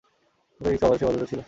[0.61, 1.39] প্রথম ইনিংসে ওভারের সীমাবদ্ধতা ছিল।